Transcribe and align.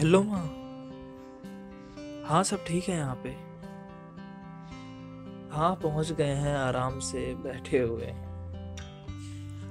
Hello 0.00 0.22
माँ। 0.22 0.42
हाँ 2.26 2.42
सब 2.42 2.64
ठीक 2.64 2.84
है 2.84 2.96
यहाँ 2.96 3.20
पे। 3.26 3.28
हाँ 5.56 5.74
पहुँच 5.82 6.12
गए 6.12 6.32
हैं, 6.34 6.56
आराम 6.56 6.98
से 7.00 7.34
बैठे 7.34 7.78
हुए। 7.78 8.06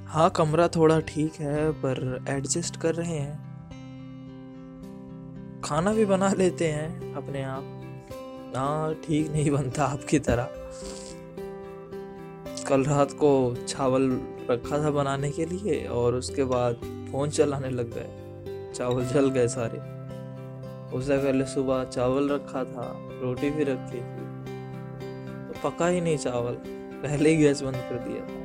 हैं, 0.10 0.29
कमरा 0.29 0.68
थोड़ा 0.68 1.00
ठीक 1.00 1.34
है, 1.34 1.71
पर 1.71 2.26
एडजस्ट 2.29 2.78
कर 2.78 2.96
रहे 2.96 3.18
हैं। 3.18 3.38
खाना 5.65 5.93
भी 5.93 6.05
बना 6.05 6.34
लेते 6.34 6.68
हैं 6.68 7.14
अपने 7.14 7.43
आप। 7.43 7.64
हाँ 8.55 8.93
ठीक 8.93 9.32
नहीं 9.32 9.52
बनता 9.52 9.86
आपकी 9.86 10.20
तरह। 10.20 10.50
कल 12.68 12.84
रात 12.84 13.11
को 13.11 13.55
चावल 13.55 14.21
रखा 14.52 14.84
था 14.84 14.91
बनाने 14.91 15.32
के 15.32 15.46
लिए 15.46 15.88
और 15.88 16.16
उसके 16.16 16.43
बाद 16.43 16.75
फ़ोन 17.11 17.30
चलाने 17.30 17.70
लग 17.70 17.93
गए। 17.93 18.09
चावल 18.73 19.05
जल 19.05 19.30
गए 19.30 19.48
सारे। 19.48 19.98
उससे 20.93 21.18
पहले 21.18 21.46
सुबह 21.46 21.84
चावल 21.84 22.29
रखा 22.29 22.64
था, 22.64 22.86
रोटी 23.21 23.50
भी 23.50 23.64
रखी 23.64 23.97
थी। 23.97 24.25
तो 25.47 25.70
पका 25.70 25.88
ही 25.88 26.02
नहीं 26.02 26.18
चावल, 26.18 26.54
पहले 27.04 27.30
ही 27.30 27.38
गैस 27.38 27.61
बंद 27.61 27.75
कर 27.75 28.00
दिया 28.00 28.25
था। 28.25 28.39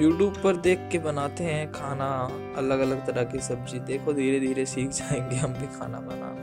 यूट्यूब 0.00 0.34
पर 0.44 0.56
देख 0.56 0.88
के 0.92 0.98
बनाते 0.98 1.44
हैं 1.44 1.72
खाना 1.72 2.08
अलग 2.56 2.80
अलग 2.80 3.06
तरह 3.06 3.24
की 3.24 3.40
सब्ज़ी। 3.40 3.78
देखो 3.80 4.12
धीरे 4.12 4.40
धीरे 4.40 4.66
सीख 4.66 4.90
जाएँगे 4.90 5.36
हम 5.36 5.52
भी 5.52 5.66
खाना 5.66 6.00
बनाना। 6.00 6.42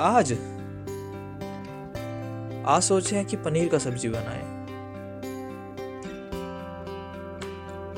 आज 0.00 0.32
आज 2.66 2.82
सोचे 2.82 3.16
हैं 3.16 3.26
कि 3.26 3.36
पनीर 3.36 3.68
का 3.68 3.78
सब्ज़ी 3.78 4.08
बनाएँ। 4.08 4.45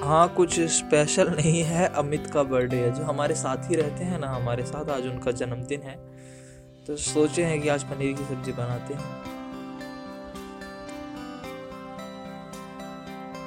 हाँ 0.08 0.28
कुछ 0.28 0.60
स्पेशल 0.60 1.28
नहीं 1.30 1.62
है, 1.62 1.86
अमित 1.94 2.26
का 2.26 2.42
बर्थडे 2.42 2.76
है। 2.76 2.90
जो 2.94 3.04
हमारे 3.04 3.34
साथ 3.34 3.70
ही 3.70 3.76
रहते 3.76 4.04
हैं 4.04 4.18
ना, 4.18 4.28
हमारे 4.28 4.62
साथ 4.62 4.90
आज 4.90 5.06
उनका 5.06 5.30
जन्मदिन 5.30 5.82
है। 5.82 5.96
तो 6.86 6.96
सोचे 6.96 7.44
हैं 7.44 7.60
कि 7.62 7.68
आज 7.68 7.84
पनीर 7.84 8.12
की 8.12 8.24
सब्ज़ी 8.24 8.52
बनाते 8.52 8.94
हैं। 8.94 9.04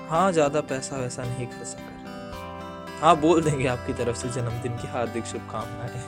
हाँ 0.10 0.32
ज़्यादा 0.32 0.62
पैसा 0.62 0.98
वैसा 0.98 1.24
नहीं 1.24 1.48
खर्च 1.48 1.74
कर 1.74 3.00
हाँ 3.02 3.16
बोल 3.18 3.44
देंगे 3.44 3.68
आपकी 3.68 3.94
तरफ़ 3.94 4.18
से 4.18 4.30
जन्मदिन 4.30 4.78
की 4.78 4.88
हार्दिक 4.88 5.26
शुभकामनाएँ। 5.26 6.06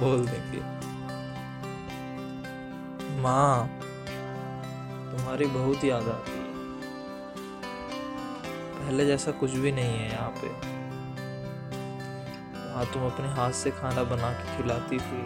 बोल 0.00 0.26
देंगे। 0.26 0.60
माँ, 3.22 3.68
तुम्हारी 5.10 5.46
बहुत 5.46 5.84
याद 5.84 6.08
आती 6.08 6.33
पहले 8.84 9.06
जैसा 9.06 9.30
कुछ 9.30 9.50
भी 9.50 9.72
नहीं 9.72 9.98
है 9.98 10.08
यहाँ 10.12 10.30
पे। 10.30 10.48
हाँ 12.74 12.84
तुम 12.92 13.02
अपने 13.02 13.28
हाथ 13.28 13.52
से 13.52 13.70
खाना 13.70 14.02
बना 14.02 14.32
के 14.32 14.56
खिलाती 14.56 14.98
थी। 14.98 15.22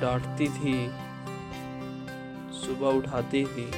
डांटती 0.00 0.48
थी। 0.48 0.90
सुबह 2.52 2.86
उठाती 2.86 3.44
थी। 3.44 3.70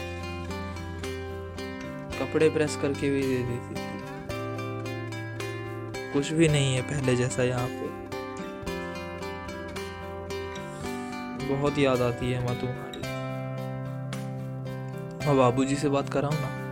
कपड़े 2.18 2.50
प्रेस 2.50 2.76
करके 2.76 3.10
भी 3.10 3.22
दे 3.22 3.38
देती 3.42 3.74
थी। 3.74 3.88
कुछ 6.12 6.32
भी 6.32 6.48
नहीं 6.48 6.74
है 6.74 6.82
पहले 6.82 7.16
जैसा 7.16 7.42
यहाँ 7.42 7.68
पे। 7.68 7.88
बहुत 11.54 11.78
याद 11.78 12.02
आती 12.02 12.32
है 12.32 12.44
माँ 12.46 12.56
तुम्हारी। 12.56 13.00
मैं 15.26 15.36
बाबूजी 15.38 15.76
से 15.76 15.88
बात 15.88 16.08
कराऊं 16.08 16.34
ना? 16.34 16.63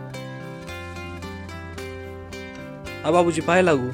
हाँ 3.03 3.11
बाबूजी 3.13 3.41
पाए 3.41 3.61
लागू? 3.61 3.89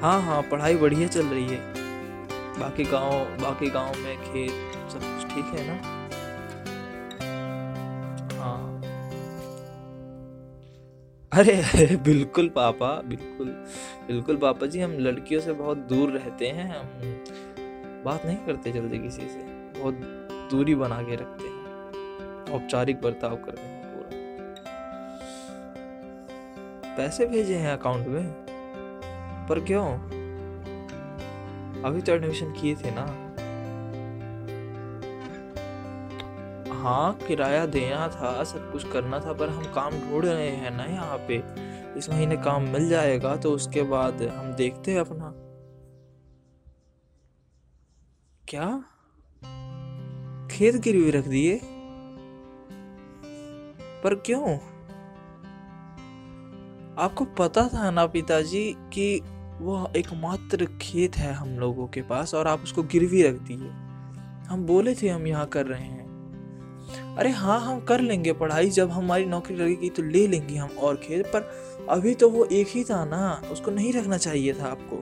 हाँ 0.00 0.20
हाँ 0.22 0.42
पढ़ाई 0.42 0.76
बढ़िया 0.76 1.08
चल 1.08 1.26
रही 1.26 1.46
है। 1.46 1.58
बाकी 2.58 2.84
गाँव 2.84 3.12
बाकी 3.42 3.70
गाँव 3.70 3.98
में 4.02 4.16
खेत, 4.16 4.90
सब 4.92 5.00
कुछ 5.00 5.34
ठीक 5.34 5.54
है 5.54 5.66
ना? 5.66 5.74
हाँ। 8.38 8.64
अरे 11.32 11.56
अरे, 11.62 11.96
बिल्कुल 11.96 12.48
पापा, 12.48 12.92
बिल्कुल 13.06 13.48
बिल्कुल 14.06 14.36
पापा 14.36 14.66
जी, 14.66 14.80
हम 14.80 14.92
लड़कियों 14.98 15.40
से 15.40 15.52
बहुत 15.52 15.78
दूर 15.88 16.10
रहते 16.10 16.48
हैं, 16.48 16.68
हम 16.70 18.02
बात 18.04 18.26
नहीं 18.26 18.36
करते 18.46 18.72
जल्दी 18.72 18.98
किसी 18.98 19.22
से, 19.22 19.42
बहुत 19.78 19.94
दूरी 20.50 20.74
बना 20.74 21.02
के 21.02 21.16
रखते 21.16 21.48
हैं, 21.48 22.54
औपचारिक 22.54 23.00
बर्ताव 23.02 23.36
करते 23.36 23.62
हैं। 23.62 23.75
पैसे 26.96 27.26
भेजे 27.26 27.56
हैं 27.56 27.72
अकाउंट 27.72 28.06
में? 28.06 28.46
पर 29.48 29.60
क्यों? 29.60 29.98
अभी 31.82 32.02
तो 32.02 32.12
एडमिशन 32.12 32.52
किए 32.52 32.74
थे 32.74 32.90
ना। 32.90 33.06
हाँ 36.74 37.14
किराया 37.14 37.66
देना 37.66 38.08
था, 38.08 38.44
सब 38.44 38.72
कुछ 38.72 38.92
करना 38.92 39.20
था, 39.20 39.32
पर 39.32 39.48
हम 39.48 39.64
काम 39.64 39.90
ढूंढ 39.90 40.24
रहे 40.24 40.50
हैं 40.50 40.70
ना 40.70 40.84
यहाँ 40.84 41.18
पे। 41.18 41.42
इस 41.98 42.10
महीने 42.10 42.36
काम 42.36 42.62
मिल 42.62 42.88
जाएगा 42.88 43.36
तो 43.36 43.52
उसके 43.52 43.82
बाद 43.82 44.22
हम 44.22 44.52
देखते 44.52 44.92
हैं 44.92 45.00
अपना। 45.00 45.32
क्या? 48.48 48.84
खेत 50.50 50.76
गिरवी 50.76 51.10
रख 51.10 51.24
दिए? 51.24 51.60
पर 54.04 54.14
क्यों? 54.14 54.75
आपको 56.98 57.24
पता 57.24 57.68
था 57.68 57.90
ना 57.90 58.06
पिताजी, 58.06 58.76
कि 58.92 59.20
वो 59.60 59.92
एकमात्र 59.96 60.66
खेत 60.80 61.16
है 61.16 61.32
हम 61.32 61.48
लोगों 61.48 61.86
के 61.86 62.02
पास, 62.02 62.34
और 62.34 62.46
आप 62.46 62.60
उसको 62.60 62.82
गिरवी 62.82 63.22
रख 63.22 63.34
दिए 63.34 63.70
हम 64.48 64.64
बोले 64.66 64.94
थे, 64.94 65.08
हम 65.08 65.26
यहाँ 65.26 65.46
कर 65.46 65.66
रहे 65.66 65.80
हैं। 65.80 66.04
अरे 67.16 67.30
हाँ 67.30 67.60
हम 67.60 67.80
कर 67.80 68.00
लेंगे 68.00 68.32
पढ़ाई, 68.32 68.70
जब 68.70 68.90
हमारी 68.90 69.24
नौकरी 69.24 69.56
लगेगी 69.56 69.90
तो 69.90 70.02
ले 70.02 70.26
लेंगे 70.26 70.56
हम 70.56 70.68
और 70.68 70.96
खेत, 70.96 71.26
पर 71.26 71.86
अभी 71.90 72.14
तो 72.14 72.30
वो 72.30 72.44
एक 72.44 72.66
ही 72.70 72.84
था 72.84 73.04
ना, 73.04 73.42
उसको 73.52 73.70
नहीं 73.70 73.92
रखना 73.92 74.16
चाहिए 74.16 74.54
था 74.54 74.66
आपको। 74.66 74.96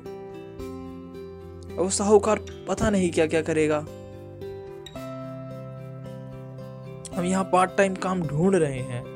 वो 1.82 1.90
साहूकार 1.90 2.38
पता 2.68 2.90
नहीं 2.90 3.10
क्या 3.10 3.26
क्या 3.26 3.42
करेगा। 3.42 3.78
हम 7.16 7.24
यहाँ 7.24 7.44
पार्ट 7.44 7.76
टाइम 7.76 7.94
काम 7.94 8.22
ढूंढ 8.22 8.54
रहे 8.54 8.80
हैं। 8.80 9.13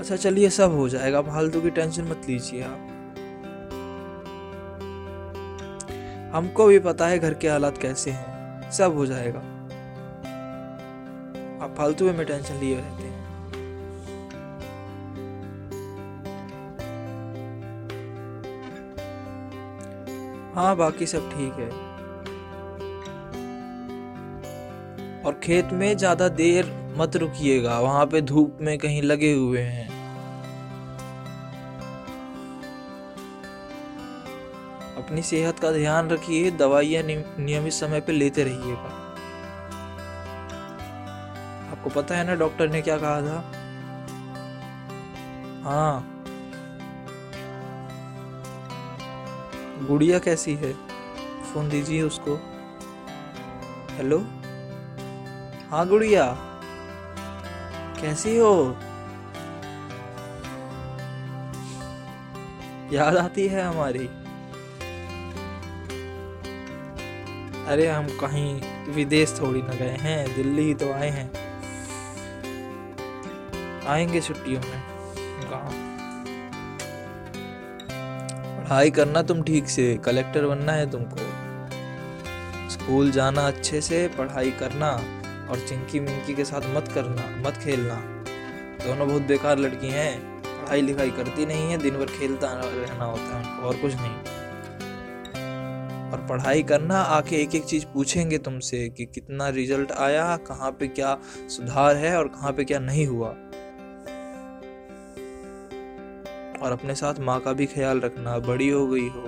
अच्छा 0.00 0.16
चलिए, 0.16 0.48
सब 0.50 0.74
हो 0.74 0.88
जाएगा। 0.88 1.20
फालतू 1.22 1.60
की 1.60 1.70
टेंशन 1.70 2.04
मत 2.04 2.22
लीजिए 2.28 2.62
आप। 2.62 2.86
हमको 6.34 6.66
भी 6.66 6.78
पता 6.78 7.06
है 7.06 7.18
घर 7.18 7.34
के 7.34 7.48
हालात 7.48 7.78
कैसे 7.78 8.10
हैं। 8.10 8.70
सब 8.70 8.96
हो 8.96 9.06
जाएगा। 9.06 9.40
आप 11.64 11.74
फालतू 11.78 12.12
में 12.12 12.24
टेंशन 12.26 12.54
लिए 12.54 12.76
रहते 12.76 13.02
हैं। 13.02 13.18
हाँ 20.54 20.76
बाकी 20.76 21.06
सब 21.06 21.30
ठीक 21.30 21.58
है। 21.58 21.70
और 25.22 25.40
खेत 25.42 25.72
में 25.72 25.96
ज़्यादा 25.96 26.28
देर 26.28 26.72
मत 26.98 27.16
रुकिएगा। 27.16 27.78
वहाँ 27.80 28.06
पे 28.06 28.20
धूप 28.22 28.58
में 28.60 28.76
कहीं 28.78 29.02
लगे 29.02 29.32
हुए 29.32 29.60
हैं। 29.60 29.89
अपनी 34.96 35.22
सेहत 35.22 35.58
का 35.58 35.72
ध्यान 35.72 36.10
रखिए, 36.10 36.50
दवाइयाँ 36.50 37.02
नियमित 37.38 37.72
समय 37.72 38.00
पर 38.00 38.12
लेते 38.12 38.44
रहिएगा। 38.44 38.96
आपको 41.70 41.90
पता 41.90 42.14
है 42.14 42.26
ना 42.26 42.34
डॉक्टर 42.34 42.68
ने 42.68 42.82
क्या 42.82 42.98
कहा 42.98 43.20
था? 43.20 43.52
हाँ। 45.64 46.06
गुड़िया 49.86 50.18
कैसी 50.18 50.54
है? 50.54 50.72
फ़ोन 51.52 51.68
दीजिए 51.68 52.02
उसको। 52.02 52.36
हेलो? 53.90 54.18
हाँ 55.70 55.88
गुड़िया। 55.88 56.36
कैसी 58.00 58.38
हो? 58.38 58.76
याद 62.92 63.16
आती 63.16 63.46
है 63.48 63.62
हमारी। 63.62 64.10
अरे 67.70 67.86
हम 67.86 68.06
कहीं 68.06 68.60
विदेश 68.92 69.34
थोड़ी 69.40 69.62
ना 69.62 69.74
गए 69.74 69.96
हैं, 70.00 70.36
दिल्ली 70.36 70.62
ही 70.62 70.74
तो 70.74 70.92
आए 70.92 71.08
हैं। 71.10 71.30
आएँगे 73.86 74.20
छुट्टियों 74.20 74.60
में, 74.60 74.82
गाँव। 75.50 75.70
पढ़ाई 78.58 78.90
करना 78.90 79.22
तुम 79.22 79.42
ठीक 79.42 79.68
से, 79.68 79.96
कलेक्टर 79.96 80.46
बनना 80.46 80.72
है 80.72 80.90
तुमको। 80.90 81.16
स्कूल 82.70 83.10
जाना 83.10 83.46
अच्छे 83.46 83.80
से, 83.80 84.08
पढ़ाई 84.08 84.50
करना 84.50 84.90
और 85.50 85.66
चिंकी 85.68 86.00
मिंकी 86.00 86.34
के 86.34 86.44
साथ 86.44 86.76
मत 86.76 86.88
करना, 86.88 87.48
मत 87.48 87.56
खेलना। 87.56 87.94
दोनों 88.86 89.08
बहुत 89.08 89.22
बेकार 89.22 89.58
लड़की 89.58 89.88
हैं, 89.88 90.42
पढ़ाई 90.42 90.82
लिखाई 90.82 91.10
करती 91.10 91.46
नहीं 91.46 91.70
है, 91.70 91.78
दिन 91.78 91.96
भर 91.96 92.06
खेलता 92.06 92.48
रहना 92.52 93.04
होता 93.04 93.38
है 93.38 93.58
और 93.58 93.76
कुछ 93.76 93.94
नहीं। 93.94 94.29
और 96.12 96.26
पढ़ाई 96.26 96.62
करना, 96.62 97.00
आके 97.00 97.36
एक 97.36 97.54
एक 97.54 97.64
चीज़ 97.64 97.86
पूछेंगे 97.86 98.38
तुमसे 98.38 98.88
कि 98.88 99.04
कितना 99.04 99.48
रिज़ल्ट 99.48 99.92
आया, 99.92 100.36
कहाँ 100.36 100.70
पे 100.70 100.88
क्या 100.88 101.18
सुधार 101.48 101.96
है 101.96 102.18
और 102.18 102.28
कहाँ 102.28 102.52
पे 102.52 102.64
क्या 102.64 102.78
नहीं 102.78 103.06
हुआ। 103.06 103.28
और 106.62 106.72
अपने 106.72 106.94
साथ 106.94 107.14
माँ 107.20 107.40
का 107.40 107.52
भी 107.52 107.66
ख्याल 107.66 108.00
रखना, 108.00 108.38
बड़ी 108.38 108.68
हो 108.68 108.86
गई 108.86 109.08
हो। 109.08 109.24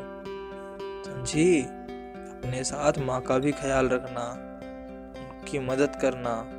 समझी 1.05 1.62
अपने 1.62 2.64
साथ 2.64 2.93
माँ 2.99 3.20
का 3.20 3.38
भी 3.38 3.52
ख्याल 3.52 3.88
रखना, 3.88 4.25
उनकी 5.31 5.58
मदद 5.58 5.96
करना। 6.05 6.58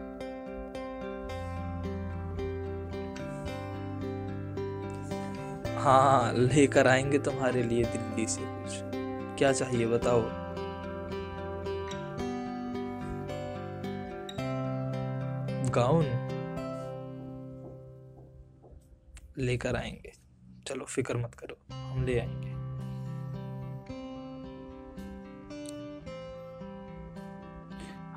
हाँ 5.82 6.34
लेकर 6.34 6.88
आएँगे 6.88 7.20
तुम्हारे 7.20 7.64
लिए 7.64 7.84
दिल्ली 7.84 8.28
से 8.28 8.42
कुछ। 8.44 9.03
क्या 9.44 9.52
चाहिए 9.52 9.86
बताओ? 9.88 10.22
गाउन 15.70 16.06
लेकर 19.38 19.76
आएँगे। 19.76 20.12
चलो, 20.68 20.86
फ़िक्र 20.86 21.18
मत 21.18 21.36
करो, 21.36 21.58
हम 21.74 22.06
ले 22.06 22.20
आएँगे। 22.20 22.52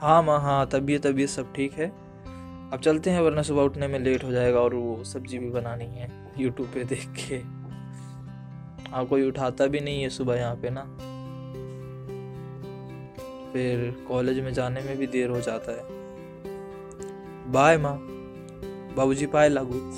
हाँ 0.01 0.23
माँ 0.23 0.41
हाँ 0.41 0.67
तबीयत 0.67 1.07
तबीयत 1.07 1.29
सब 1.29 1.53
ठीक 1.53 1.73
है। 1.73 1.89
अब 2.71 2.81
चलते 2.85 3.11
हैं, 3.11 3.21
वरना 3.21 3.43
सुबह 3.43 3.63
उठने 3.63 3.89
में 3.89 3.99
लेट 3.99 4.25
हो 4.25 4.33
जाएगा 4.33 4.61
और 4.61 4.75
वो 4.75 5.05
सब्ज़ी 5.05 5.39
भी 5.39 5.51
बनानी 5.51 5.85
है 5.85 6.09
यूट्यूब 6.39 6.69
पे 6.69 6.85
देख 6.85 7.09
के। 7.19 7.43
हाँ 8.91 9.07
कोई 9.07 9.29
उठाता 9.29 9.67
भी 9.67 9.81
नहीं 9.81 10.03
है 10.03 10.09
सुबह 10.09 10.37
यहाँ 10.37 10.57
पे 10.57 10.71
ना। 10.71 10.87
फिर 13.57 14.05
कॉलेज 14.09 14.39
में 14.39 14.55
जाने 14.55 14.81
में 14.81 14.99
भी 14.99 15.07
देर 15.07 15.31
हो 15.31 15.41
जाता 15.41 15.73
है। 15.73 15.85
बाय 17.53 17.79
माँ। 17.79 17.99
बाबूजी 18.97 19.27
पाए 19.27 19.49
लागू। 19.49 19.93